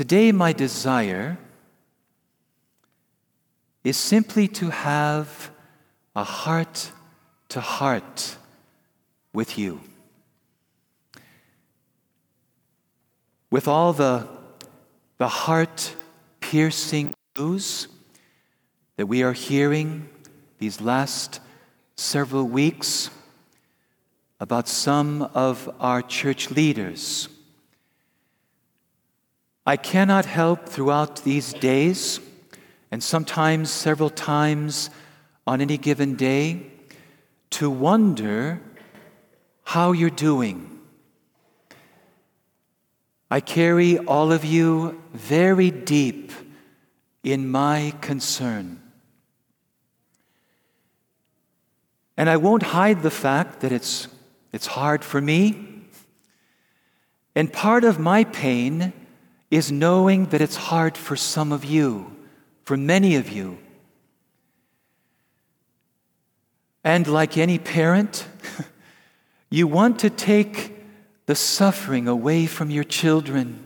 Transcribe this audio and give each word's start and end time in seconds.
Today, 0.00 0.32
my 0.32 0.54
desire 0.54 1.36
is 3.84 3.98
simply 3.98 4.48
to 4.48 4.70
have 4.70 5.50
a 6.16 6.24
heart 6.24 6.90
to 7.50 7.60
heart 7.60 8.38
with 9.34 9.58
you. 9.58 9.82
With 13.50 13.68
all 13.68 13.92
the, 13.92 14.26
the 15.18 15.28
heart 15.28 15.94
piercing 16.40 17.14
news 17.36 17.86
that 18.96 19.04
we 19.04 19.22
are 19.22 19.34
hearing 19.34 20.08
these 20.58 20.80
last 20.80 21.40
several 21.98 22.44
weeks 22.44 23.10
about 24.40 24.66
some 24.66 25.20
of 25.34 25.68
our 25.78 26.00
church 26.00 26.50
leaders. 26.50 27.28
I 29.66 29.76
cannot 29.76 30.24
help 30.24 30.68
throughout 30.68 31.22
these 31.22 31.52
days, 31.52 32.20
and 32.90 33.02
sometimes 33.02 33.70
several 33.70 34.10
times 34.10 34.90
on 35.46 35.60
any 35.60 35.76
given 35.76 36.16
day, 36.16 36.66
to 37.50 37.68
wonder 37.68 38.60
how 39.64 39.92
you're 39.92 40.10
doing. 40.10 40.78
I 43.30 43.40
carry 43.40 43.98
all 43.98 44.32
of 44.32 44.44
you 44.44 45.00
very 45.12 45.70
deep 45.70 46.32
in 47.22 47.48
my 47.48 47.92
concern. 48.00 48.80
And 52.16 52.28
I 52.28 52.36
won't 52.36 52.62
hide 52.62 53.02
the 53.02 53.10
fact 53.10 53.60
that 53.60 53.72
it's, 53.72 54.08
it's 54.52 54.66
hard 54.66 55.04
for 55.04 55.20
me. 55.20 55.84
And 57.34 57.52
part 57.52 57.84
of 57.84 57.98
my 57.98 58.24
pain 58.24 58.92
is 59.50 59.72
knowing 59.72 60.26
that 60.26 60.40
it's 60.40 60.56
hard 60.56 60.96
for 60.96 61.16
some 61.16 61.52
of 61.52 61.64
you, 61.64 62.14
for 62.62 62.76
many 62.76 63.16
of 63.16 63.28
you. 63.28 63.58
And 66.84 67.06
like 67.06 67.36
any 67.36 67.58
parent, 67.58 68.26
you 69.50 69.66
want 69.66 69.98
to 70.00 70.10
take 70.10 70.76
the 71.26 71.34
suffering 71.34 72.08
away 72.08 72.46
from 72.46 72.70
your 72.70 72.84
children. 72.84 73.58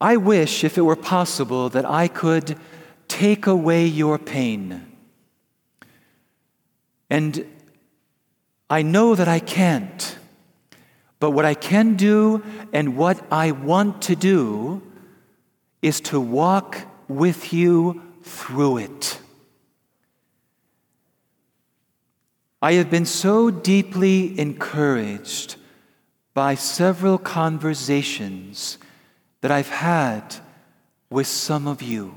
I 0.00 0.16
wish, 0.16 0.64
if 0.64 0.78
it 0.78 0.82
were 0.82 0.96
possible, 0.96 1.68
that 1.70 1.84
I 1.84 2.08
could 2.08 2.56
take 3.08 3.46
away 3.46 3.86
your 3.86 4.18
pain. 4.18 4.86
And 7.10 7.44
I 8.70 8.82
know 8.82 9.14
that 9.14 9.26
I 9.28 9.40
can't. 9.40 10.16
But 11.20 11.30
what 11.30 11.44
I 11.44 11.54
can 11.54 11.94
do 11.94 12.42
and 12.72 12.96
what 12.96 13.22
I 13.30 13.52
want 13.52 14.02
to 14.02 14.16
do 14.16 14.82
is 15.82 16.00
to 16.02 16.18
walk 16.18 16.80
with 17.08 17.52
you 17.52 18.02
through 18.22 18.78
it. 18.78 19.20
I 22.62 22.74
have 22.74 22.90
been 22.90 23.06
so 23.06 23.50
deeply 23.50 24.38
encouraged 24.38 25.56
by 26.34 26.54
several 26.54 27.18
conversations 27.18 28.78
that 29.40 29.50
I've 29.50 29.70
had 29.70 30.36
with 31.10 31.26
some 31.26 31.66
of 31.66 31.82
you. 31.82 32.16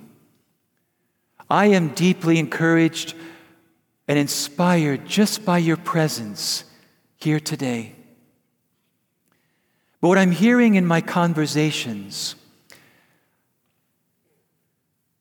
I 1.49 1.67
am 1.67 1.89
deeply 1.89 2.39
encouraged 2.39 3.15
and 4.07 4.19
inspired 4.19 5.05
just 5.05 5.45
by 5.45 5.57
your 5.57 5.77
presence 5.77 6.65
here 7.17 7.39
today. 7.39 7.95
But 10.03 10.09
what 10.09 10.17
I'm 10.17 10.31
hearing 10.31 10.75
in 10.75 10.85
my 10.85 10.99
conversations, 10.99 12.35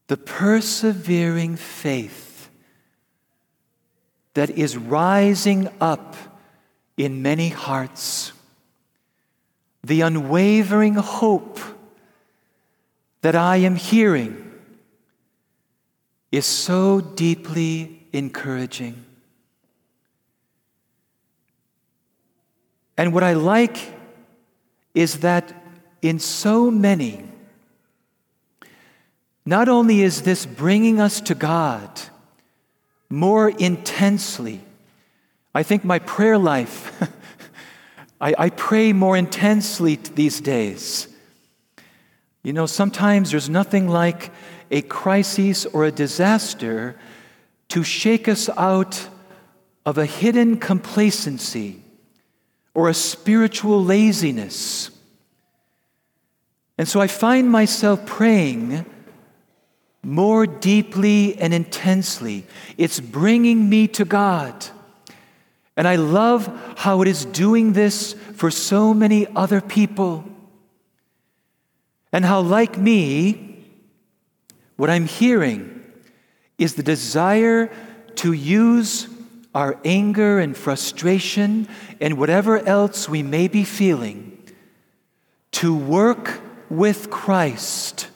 the 0.09 0.17
persevering 0.17 1.55
faith 1.55 2.49
that 4.35 4.51
is 4.51 4.77
rising 4.77 5.69
up 5.81 6.17
in 6.97 7.23
many 7.23 7.49
hearts, 7.51 8.33
the 9.85 10.01
unwavering 10.01 10.95
hope 10.95 11.61
that 13.21 13.37
I 13.37 13.59
am 13.59 13.77
hearing 13.77 14.51
is 16.33 16.45
so 16.45 17.01
deeply 17.01 18.05
encouraging. 18.13 19.05
And 22.99 23.13
what 23.13 23.23
I 23.23 23.35
like 23.35 24.02
is 24.95 25.21
that 25.21 25.53
in 26.01 26.19
so 26.19 26.71
many, 26.71 27.25
not 29.45 29.69
only 29.69 30.03
is 30.03 30.23
this 30.23 30.47
bringing 30.47 31.01
us 31.01 31.21
to 31.23 31.35
God 31.35 32.01
more 33.09 33.49
intensely, 33.49 34.61
I 35.55 35.63
think 35.63 35.85
my 35.85 35.99
prayer 35.99 36.39
life, 36.39 36.93
I, 38.21 38.35
I, 38.39 38.51
pray 38.51 38.93
more 38.93 39.17
intensely 39.17 39.97
these 39.97 40.41
days. 40.41 41.09
You 42.43 42.53
know, 42.53 42.67
sometimes 42.67 43.31
there's 43.31 43.51
nothing 43.51 43.89
like 43.89 44.31
a 44.71 44.83
crisis 44.83 45.67
or 45.67 45.85
a 45.85 45.93
disaster 45.93 46.97
to 47.69 47.83
shake 47.83 48.29
us 48.29 48.49
out 48.57 49.09
of 49.85 49.99
a 49.99 50.07
hidden 50.07 50.57
complacency 50.57 51.82
or 52.75 52.89
a 52.89 52.95
spiritual 52.95 53.83
laziness. 53.83 54.91
And 56.79 56.89
so 56.89 57.01
I 57.01 57.07
find 57.07 57.51
myself 57.51 58.07
praying 58.07 58.87
more 60.03 60.47
deeply 60.47 61.37
and 61.39 61.55
intensely. 61.55 62.45
It's 62.77 62.99
bringing 62.99 63.69
me 63.69 63.89
to 63.89 64.05
God. 64.05 64.67
And 65.77 65.87
I 65.87 65.97
love 65.97 66.51
how 66.77 67.03
it 67.03 67.09
is 67.09 67.25
doing 67.25 67.73
this 67.73 68.15
for 68.35 68.51
so 68.51 68.93
many 68.93 69.27
other 69.35 69.61
people. 69.61 70.25
And 72.13 72.25
how, 72.25 72.41
like 72.41 72.77
me, 72.77 73.65
what 74.77 74.91
I'm 74.91 75.07
hearing 75.07 75.83
is 76.59 76.75
the 76.75 76.83
desire 76.83 77.71
to 78.17 78.33
use 78.33 79.07
our 79.55 79.79
anger 79.85 80.39
and 80.39 80.57
frustration 80.57 81.69
and 82.01 82.19
whatever 82.19 82.59
else 82.59 83.09
we 83.09 83.23
may 83.23 83.49
be 83.49 83.65
feeling 83.65 84.39
to 85.53 85.77
work 85.77 86.41
with 86.71 87.11
Christ 87.11 88.09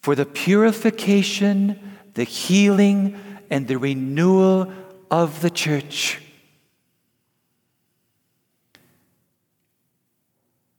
for 0.00 0.14
the 0.14 0.24
purification, 0.24 1.98
the 2.14 2.24
healing, 2.24 3.20
and 3.50 3.68
the 3.68 3.76
renewal 3.76 4.72
of 5.10 5.42
the 5.42 5.50
church. 5.50 6.22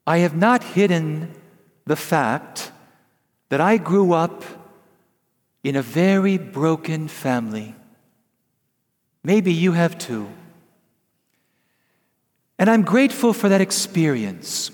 I 0.08 0.18
have 0.20 0.36
not 0.36 0.64
hidden 0.64 1.32
the 1.86 1.96
fact 1.96 2.72
that 3.50 3.62
I 3.62 3.78
grew 3.78 4.14
up 4.14 4.44
in 5.64 5.76
a 5.76 5.84
very 5.84 6.40
broken 6.40 7.08
family. 7.08 7.76
Maybe 9.24 9.54
you 9.54 9.74
have 9.74 9.98
too. 9.98 10.30
And 12.58 12.70
I'm 12.70 12.84
grateful 12.84 13.34
for 13.34 13.50
that 13.50 13.62
experience 13.62 14.72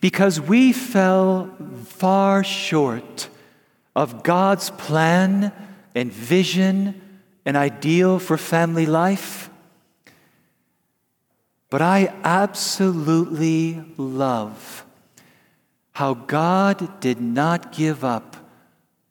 because 0.00 0.40
we 0.40 0.72
fell 0.72 1.50
far 1.84 2.44
short 2.44 3.28
of 3.96 4.22
God's 4.22 4.70
plan 4.70 5.52
and 5.94 6.12
vision 6.12 7.00
and 7.44 7.56
ideal 7.56 8.18
for 8.18 8.36
family 8.36 8.86
life. 8.86 9.50
But 11.70 11.82
I 11.82 12.14
absolutely 12.22 13.82
love 13.96 14.84
how 15.92 16.14
God 16.14 17.00
did 17.00 17.20
not 17.20 17.72
give 17.72 18.04
up 18.04 18.36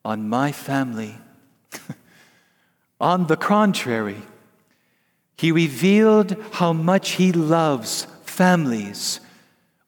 on 0.05 0.29
my 0.29 0.53
family. 0.53 1.17
On 2.99 3.27
the 3.27 3.37
contrary, 3.37 4.21
he 5.37 5.51
revealed 5.51 6.35
how 6.53 6.73
much 6.73 7.11
he 7.11 7.31
loves 7.31 8.07
families 8.23 9.19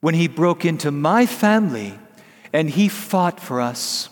when 0.00 0.14
he 0.14 0.28
broke 0.28 0.64
into 0.64 0.90
my 0.90 1.26
family 1.26 1.98
and 2.52 2.70
he 2.70 2.88
fought 2.88 3.40
for 3.40 3.60
us. 3.60 4.08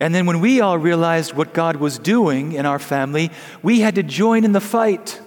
And 0.00 0.14
then 0.14 0.26
when 0.26 0.40
we 0.40 0.60
all 0.60 0.78
realized 0.78 1.34
what 1.34 1.54
God 1.54 1.76
was 1.76 1.98
doing 1.98 2.52
in 2.52 2.66
our 2.66 2.78
family, 2.78 3.30
we 3.62 3.80
had 3.80 3.94
to 3.94 4.02
join 4.02 4.44
in 4.44 4.52
the 4.52 4.60
fight. 4.60 5.20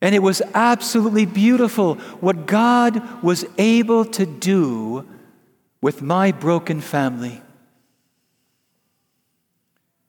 And 0.00 0.14
it 0.14 0.20
was 0.20 0.40
absolutely 0.54 1.26
beautiful 1.26 1.96
what 2.20 2.46
God 2.46 3.22
was 3.22 3.44
able 3.58 4.04
to 4.06 4.24
do 4.24 5.06
with 5.82 6.02
my 6.02 6.32
broken 6.32 6.80
family. 6.80 7.42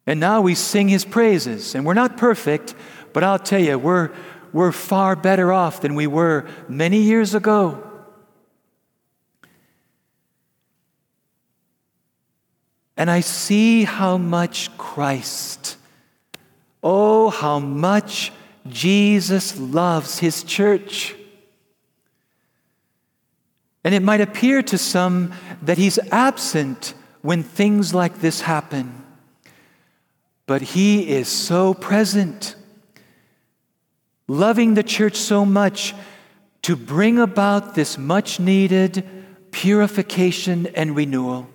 And 0.06 0.18
now 0.18 0.40
we 0.40 0.54
sing 0.54 0.88
his 0.88 1.04
praises. 1.04 1.74
And 1.74 1.86
we're 1.86 1.94
not 1.94 2.16
perfect, 2.16 2.74
but 3.12 3.22
I'll 3.22 3.38
tell 3.38 3.60
you, 3.60 3.78
we're, 3.78 4.10
we're 4.52 4.72
far 4.72 5.16
better 5.16 5.52
off 5.52 5.80
than 5.80 5.94
we 5.94 6.06
were 6.06 6.46
many 6.68 6.98
years 6.98 7.34
ago. 7.34 7.88
And 12.96 13.10
I 13.10 13.20
see 13.20 13.84
how 13.84 14.18
much 14.18 14.76
Christ, 14.76 15.76
oh, 16.82 17.30
how 17.30 17.58
much 17.58 18.32
Jesus 18.68 19.58
loves 19.58 20.18
his 20.18 20.44
church. 20.44 21.16
And 23.82 23.94
it 23.94 24.02
might 24.02 24.20
appear 24.20 24.62
to 24.62 24.78
some 24.78 25.32
that 25.62 25.78
he's 25.78 25.98
absent 26.10 26.94
when 27.22 27.42
things 27.42 27.94
like 27.94 28.20
this 28.20 28.42
happen. 28.42 29.01
But 30.46 30.62
he 30.62 31.08
is 31.08 31.28
so 31.28 31.74
present, 31.74 32.56
loving 34.28 34.74
the 34.74 34.82
church 34.82 35.16
so 35.16 35.44
much 35.44 35.94
to 36.62 36.76
bring 36.76 37.18
about 37.18 37.74
this 37.74 37.98
much 37.98 38.38
needed 38.40 39.06
purification 39.50 40.66
and 40.74 40.96
renewal. 40.96 41.48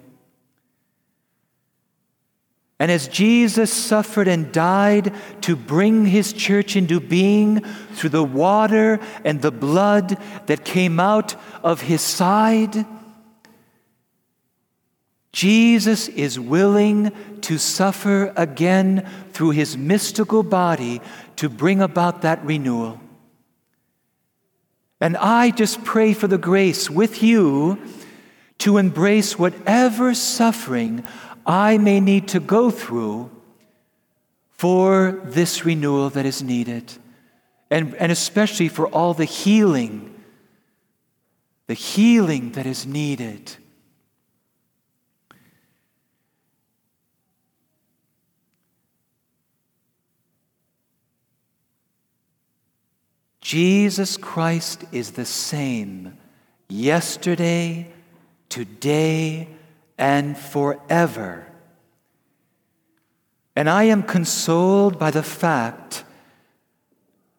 And 2.80 2.92
as 2.92 3.08
Jesus 3.08 3.74
suffered 3.74 4.28
and 4.28 4.52
died 4.52 5.14
to 5.42 5.56
bring 5.56 6.06
his 6.06 6.32
church 6.32 6.76
into 6.76 7.00
being 7.00 7.62
through 7.94 8.12
the 8.12 8.24
water 8.24 9.00
and 9.26 9.42
the 9.42 9.52
blood 9.52 10.18
that 10.46 10.64
came 10.64 11.00
out 11.00 11.36
of 11.64 11.82
his 11.82 12.02
side, 12.02 12.86
Jesus 15.38 16.08
is 16.08 16.40
willing 16.40 17.12
to 17.42 17.60
suffer 17.60 18.34
again 18.36 19.08
through 19.34 19.52
his 19.52 19.78
mystical 19.78 20.42
body 20.42 21.00
to 21.36 21.48
bring 21.48 21.80
about 21.80 22.24
that 22.24 22.44
renewal. 22.44 23.00
And 25.00 25.16
I 25.16 25.52
just 25.52 25.84
pray 25.84 26.14
for 26.14 26.28
the 26.28 26.40
grace 26.40 26.90
with 26.90 27.22
you 27.22 27.78
to 28.58 28.80
embrace 28.80 29.38
whatever 29.38 30.16
suffering 30.16 31.04
I 31.46 31.78
may 31.78 32.00
need 32.00 32.30
to 32.30 32.40
go 32.40 32.72
through 32.72 33.30
for 34.50 35.22
this 35.24 35.64
renewal 35.64 36.10
that 36.10 36.26
is 36.26 36.42
needed, 36.42 36.94
and, 37.70 37.94
and 37.98 38.12
especially 38.12 38.70
for 38.70 38.88
all 38.88 39.14
the 39.14 39.26
healing, 39.26 40.16
the 41.68 41.76
healing 41.76 42.54
that 42.54 42.66
is 42.66 42.88
needed. 42.88 43.56
Jesus 53.48 54.18
Christ 54.18 54.84
is 54.92 55.12
the 55.12 55.24
same 55.24 56.18
yesterday, 56.68 57.88
today, 58.50 59.48
and 59.98 60.38
forever. 60.38 61.48
And 63.56 63.70
I 63.70 63.84
am 63.84 64.04
consoled 64.04 65.00
by 65.00 65.12
the 65.12 65.24
fact 65.24 66.04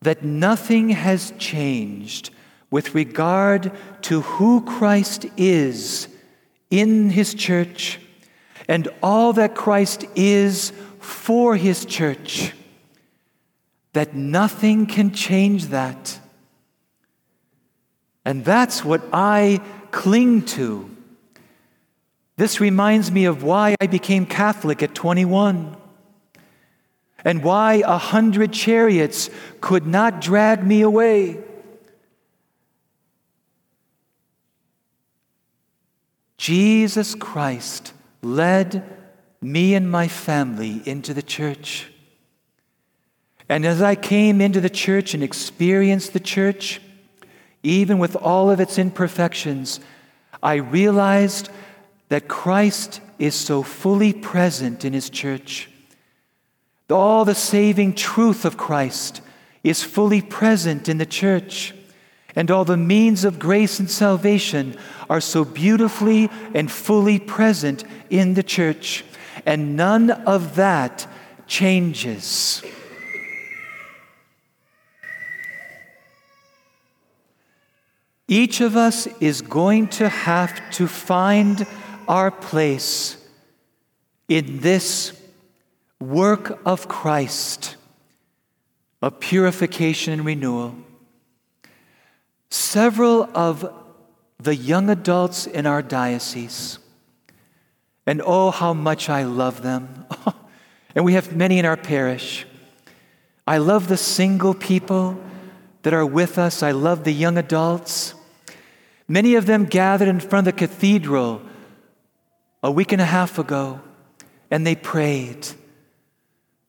that 0.01 0.25
nothing 0.25 0.89
has 0.89 1.35
changed 1.37 2.31
with 2.71 2.95
regard 2.95 3.71
to 4.05 4.23
who 4.23 4.63
Christ 4.63 5.27
is 5.37 6.09
in 6.71 7.11
his 7.11 7.35
church 7.35 8.01
and 8.67 8.89
all 9.03 9.35
that 9.35 9.55
Christ 9.55 10.07
is 10.15 10.73
for 11.01 11.55
his 11.55 11.85
church, 11.85 12.55
that 13.93 14.15
nothing 14.15 14.87
can 14.87 15.13
change 15.13 15.67
that. 15.67 16.19
And 18.25 18.45
that's 18.45 18.85
what 18.85 19.03
I 19.13 19.61
cling 19.91 20.43
to 20.47 20.95
this 22.39 22.61
reminds 22.61 23.11
me 23.11 23.25
of 23.25 23.43
why 23.43 23.75
I 23.81 23.89
became 23.89 24.25
Catholic 24.25 24.81
at 24.81 24.95
21 24.95 25.77
and 27.25 27.43
why 27.43 27.83
a 27.85 27.99
hundred 27.99 28.53
chariots 28.53 29.29
could 29.61 29.89
not 29.89 30.21
drag 30.21 30.65
me 30.65 30.83
away. 30.83 31.43
Jesus 36.37 37.17
Christ 37.17 37.93
led 38.23 38.85
me 39.41 39.75
and 39.75 39.91
my 39.91 40.07
family 40.07 40.81
into 40.85 41.13
the 41.13 41.23
church. 41.23 41.91
And 43.49 43.65
as 43.65 43.81
I 43.81 43.95
came 43.95 44.41
into 44.41 44.61
the 44.61 44.71
church 44.71 45.15
and 45.15 45.23
experienced 45.23 46.13
the 46.13 46.21
church, 46.21 46.81
even 47.63 47.99
with 47.99 48.15
all 48.17 48.51
of 48.51 48.61
its 48.61 48.79
imperfections, 48.79 49.81
I 50.43 50.55
realized 50.55 51.49
that 52.09 52.29
Christ 52.29 53.01
is 53.19 53.35
so 53.35 53.63
fully 53.63 54.13
present 54.13 54.85
in 54.85 54.93
his 54.93 55.11
church. 55.11 55.69
All 56.91 57.25
the 57.25 57.35
saving 57.35 57.95
truth 57.95 58.45
of 58.45 58.57
Christ 58.57 59.21
is 59.65 59.83
fully 59.83 60.23
present 60.23 60.89
in 60.89 60.99
the 60.99 61.07
church. 61.07 61.75
And 62.37 62.51
all 62.51 62.65
the 62.65 62.77
means 62.77 63.25
of 63.25 63.39
grace 63.39 63.81
and 63.81 63.91
salvation 63.91 64.77
are 65.11 65.21
so 65.21 65.45
beautifully 65.45 66.31
and 66.55 66.71
fully 66.71 67.19
present 67.19 67.85
in 68.11 68.35
the 68.35 68.43
church. 68.43 69.05
And 69.45 69.77
none 69.77 70.11
of 70.11 70.55
that 70.57 71.07
changes. 71.47 72.63
Each 78.29 78.61
of 78.61 78.77
us 78.77 79.07
is 79.21 79.41
going 79.41 79.89
to 79.89 80.09
have 80.09 80.71
to 80.73 80.87
find 80.87 81.67
our 82.07 82.31
place 82.31 83.17
in 84.29 84.61
this 84.61 85.19
work 85.99 86.61
of 86.67 86.89
Christ 86.89 87.77
of 89.01 89.21
purification 89.21 90.13
and 90.13 90.25
renewal. 90.25 90.75
Several 92.51 93.29
of 93.35 93.73
the 94.39 94.55
young 94.55 94.91
adults 94.91 95.47
in 95.47 95.67
our 95.67 95.83
diocese, 95.83 96.79
and 98.07 98.23
oh, 98.25 98.51
how 98.51 98.73
much 98.73 99.09
I 99.09 99.25
love 99.25 99.63
them. 99.63 100.07
and 100.95 101.05
we 101.05 101.13
have 101.13 101.37
many 101.37 101.59
in 101.59 101.65
our 101.65 101.77
parish. 101.77 102.47
I 103.47 103.59
love 103.59 103.89
the 103.89 103.97
single 103.97 104.55
people 104.55 105.21
that 105.83 105.95
are 105.95 106.07
with 106.07 106.39
us, 106.39 106.63
I 106.63 106.73
love 106.73 107.05
the 107.05 107.13
young 107.13 107.39
adults. 107.39 108.15
Many 109.09 109.35
of 109.37 109.47
them 109.47 109.65
gathered 109.65 110.09
in 110.09 110.21
front 110.21 110.47
of 110.47 110.55
the 110.55 110.59
cathedral 110.59 111.43
a 112.63 112.71
week 112.71 112.93
and 112.93 113.01
a 113.01 113.07
half 113.07 113.39
ago, 113.39 113.81
and 114.51 114.67
they 114.67 114.75
prayed. 114.75 115.49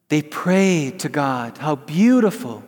They 0.07 0.21
prayed 0.21 0.99
to 1.01 1.09
God. 1.09 1.57
How 1.57 1.75
beautiful. 1.75 2.63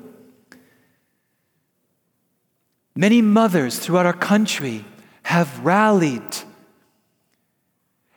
Many 2.96 3.22
mothers 3.22 3.80
throughout 3.80 4.06
our 4.06 4.14
country 4.14 4.86
have 5.24 5.60
rallied 5.60 6.36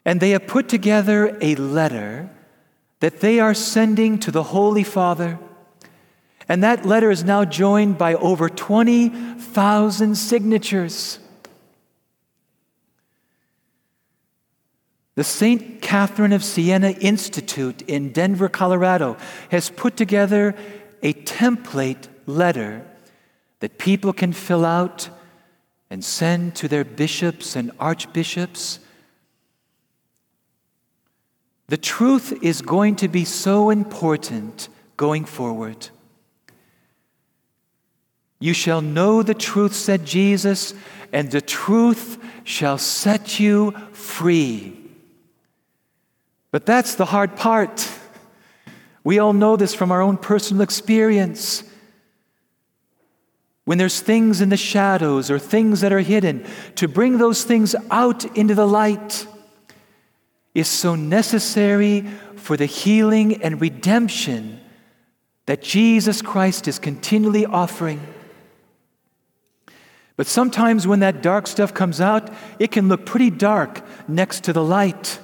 and 0.05 0.21
they 0.21 0.31
have 0.31 0.47
put 0.47 0.69
together 0.69 1.37
a 1.41 1.55
letter 1.55 2.31
that 3.01 3.21
they 3.21 3.41
are 3.41 3.55
sending 3.55 4.19
to 4.19 4.31
the 4.31 4.43
Holy 4.43 4.85
Father. 4.85 5.39
And 6.49 6.63
that 6.63 6.85
letter 6.85 7.11
is 7.11 7.25
now 7.25 7.45
joined 7.45 7.97
by 7.97 8.15
over 8.15 8.49
20,000 8.49 10.15
signatures. 10.15 11.19
The 15.17 15.25
St. 15.25 15.81
Catherine 15.81 16.33
of 16.33 16.43
Siena 16.43 16.91
Institute 16.91 17.83
in 17.83 18.11
Denver, 18.11 18.49
Colorado, 18.49 19.17
has 19.51 19.71
put 19.71 19.97
together 19.97 20.57
a 21.03 21.13
template 21.13 22.09
letter 22.27 22.85
that 23.61 23.79
people 23.79 24.13
can 24.13 24.33
fill 24.33 24.65
out 24.65 25.09
and 25.89 26.05
send 26.05 26.57
to 26.57 26.67
their 26.67 26.85
bishops 26.85 27.55
and 27.55 27.71
archbishops. 27.79 28.81
The 31.69 31.77
truth 31.77 32.43
is 32.43 32.61
going 32.61 32.97
to 32.97 33.09
be 33.09 33.25
so 33.25 33.71
important 33.71 34.69
going 34.97 35.25
forward. 35.25 35.91
You 38.41 38.53
shall 38.53 38.83
know 38.83 39.23
the 39.23 39.35
truth, 39.35 39.75
said 39.75 40.05
Jesus, 40.05 40.75
and 41.13 41.31
the 41.31 41.41
truth 41.41 42.19
shall 42.43 42.79
set 42.79 43.39
you 43.39 43.71
free. 43.93 44.84
But 46.55 46.67
that's 46.67 46.95
the 46.95 47.07
hard 47.07 47.35
part. 47.35 47.91
We 49.03 49.19
all 49.19 49.33
know 49.33 49.57
this 49.57 49.75
from 49.75 49.91
our 49.91 50.01
own 50.01 50.17
personal 50.17 50.63
experience. 50.63 51.65
When 53.65 53.77
there's 53.77 54.01
things 54.01 54.41
in 54.41 54.51
the 54.51 54.57
shadows 54.57 55.33
or 55.33 55.41
things 55.41 55.81
that 55.81 55.93
are 55.93 55.99
hidden, 55.99 56.47
to 56.77 56.87
bring 56.87 57.19
those 57.19 57.43
things 57.43 57.75
out 57.91 58.25
into 58.37 58.55
the 58.55 58.69
light 58.69 59.27
is 60.55 60.69
so 60.69 60.95
necessary 60.95 62.03
for 62.37 62.57
the 62.57 62.67
healing 62.67 63.43
and 63.43 63.61
redemption 63.61 64.61
that 65.47 65.61
Jesus 65.61 66.23
Christ 66.23 66.69
is 66.69 66.79
continually 66.79 67.47
offering. 67.47 68.01
But 70.17 70.29
sometimes 70.29 70.87
when 70.87 71.01
that 71.01 71.21
dark 71.21 71.49
stuff 71.49 71.75
comes 71.75 72.01
out, 72.01 72.33
it 72.61 72.71
can 72.71 72.87
look 72.87 73.05
pretty 73.05 73.31
dark 73.31 73.83
next 74.07 74.45
to 74.45 74.53
the 74.53 74.63
light. 74.63 75.19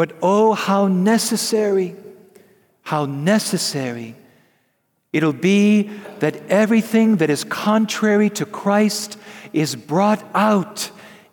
But 0.00 0.16
oh, 0.22 0.54
how 0.54 0.88
necessary, 0.88 1.94
how 2.80 3.04
necessary 3.04 4.14
it'll 5.12 5.34
be 5.34 5.90
that 6.20 6.40
everything 6.48 7.16
that 7.16 7.28
is 7.28 7.44
contrary 7.44 8.30
to 8.30 8.46
Christ 8.46 9.18
is 9.52 9.76
brought 9.76 10.24
out 10.34 10.90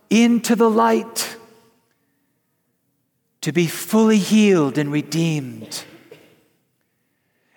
into 0.10 0.54
the 0.58 0.70
light 0.70 1.38
to 3.40 3.54
be 3.54 3.68
fully 3.68 4.18
healed 4.18 4.78
and 4.78 4.92
redeemed. 4.92 5.86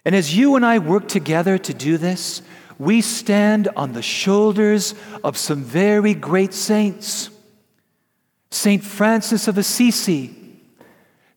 And 0.05 0.15
as 0.15 0.37
you 0.37 0.55
and 0.55 0.65
I 0.65 0.79
work 0.79 1.09
together 1.09 1.59
to 1.59 1.75
do 1.75 1.99
this, 1.99 2.41
we 2.79 3.01
stand 3.01 3.67
on 3.75 3.95
the 3.95 4.01
shoulders 4.01 4.95
of 5.25 5.37
some 5.37 5.65
very 5.65 6.15
great 6.15 6.55
saints 6.55 7.31
St. 8.53 8.83
Francis 8.85 9.49
of 9.49 9.59
Assisi, 9.59 10.40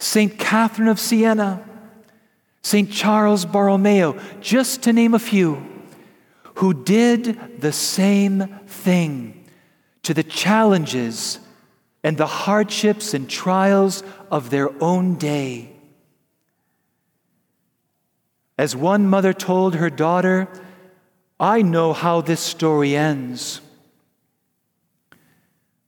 St. 0.04 0.38
Catherine 0.38 0.90
of 0.90 1.00
Siena, 1.00 1.64
St. 2.62 2.92
Charles 2.92 3.46
Borromeo, 3.46 4.20
just 4.42 4.84
to 4.84 4.92
name 4.92 5.14
a 5.14 5.20
few, 5.20 5.66
who 6.56 6.74
did 6.74 7.62
the 7.62 7.72
same 7.72 8.60
thing 8.68 9.46
to 10.04 10.14
the 10.14 10.22
challenges 10.22 11.40
and 12.04 12.18
the 12.18 12.28
hardships 12.28 13.14
and 13.14 13.30
trials 13.30 14.04
of 14.30 14.50
their 14.50 14.70
own 14.84 15.16
day. 15.16 15.72
As 18.58 18.76
one 18.76 19.08
mother 19.08 19.32
told 19.32 19.76
her 19.76 19.90
daughter, 19.90 20.50
I 21.40 21.62
know 21.62 21.94
how 21.94 22.20
this 22.20 22.42
story 22.42 22.94
ends. 22.94 23.62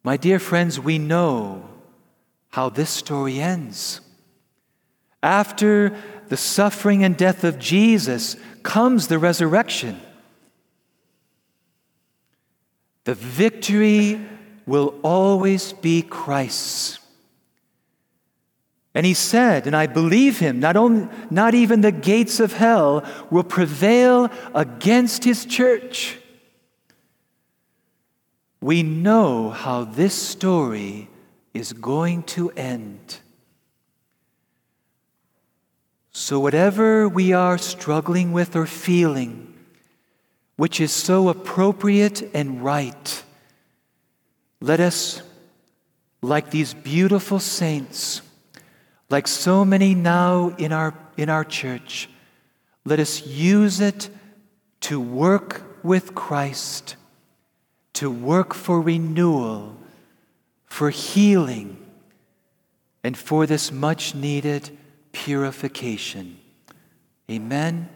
My 0.04 0.16
dear 0.16 0.40
friends, 0.40 0.80
we 0.80 1.00
know 1.00 1.68
how 2.52 2.70
this 2.70 2.90
story 2.90 3.42
ends. 3.42 4.00
After 5.26 5.98
the 6.28 6.38
suffering 6.38 7.04
and 7.04 7.18
death 7.18 7.44
of 7.44 7.58
Jesus 7.58 8.38
comes 8.62 9.08
the 9.08 9.18
resurrection. 9.18 10.00
The 13.06 13.16
victory 13.16 14.24
will 14.68 15.00
always 15.02 15.74
be 15.74 16.04
Christ's. 16.04 17.00
And 18.94 19.04
he 19.04 19.16
said, 19.16 19.66
and 19.66 19.76
I 19.76 19.88
believe 19.88 20.38
him, 20.38 20.60
not, 20.60 20.78
only, 20.78 21.10
not 21.32 21.56
even 21.56 21.82
the 21.82 21.92
gates 21.92 22.40
of 22.40 22.54
hell 22.54 23.04
will 23.32 23.44
prevail 23.44 24.30
against 24.54 25.24
his 25.24 25.44
church. 25.44 26.20
We 28.62 28.84
know 28.84 29.50
how 29.50 29.86
this 29.86 30.14
story 30.14 31.10
is 31.52 31.74
going 31.74 32.24
to 32.24 32.52
end. 32.52 33.22
So, 36.18 36.40
whatever 36.40 37.10
we 37.10 37.34
are 37.34 37.58
struggling 37.58 38.32
with 38.32 38.56
or 38.56 38.66
feeling, 38.66 39.54
which 40.56 40.80
is 40.80 40.94
so 40.94 41.28
appropriate 41.28 42.34
and 42.34 42.64
right, 42.64 43.24
let 44.62 44.80
us, 44.80 45.22
like 46.22 46.52
these 46.52 46.74
beautiful 46.74 47.40
saints, 47.40 48.22
like 49.10 49.28
so 49.28 49.66
many 49.66 49.94
now 49.94 50.56
in 50.58 50.72
our, 50.72 50.94
in 51.18 51.30
our 51.30 51.44
church, 51.44 52.10
let 52.86 53.02
us 53.02 53.28
use 53.28 53.82
it 53.82 54.08
to 54.88 55.02
work 55.02 55.64
with 55.84 56.16
Christ, 56.16 56.96
to 57.92 58.10
work 58.10 58.54
for 58.54 58.80
renewal, 58.80 59.76
for 60.66 60.92
healing, 60.92 61.76
and 63.04 63.18
for 63.18 63.46
this 63.46 63.70
much 63.70 64.16
needed 64.16 64.78
purification. 65.16 66.38
Amen 67.32 67.90